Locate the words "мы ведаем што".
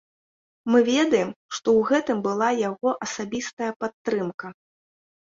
0.75-1.67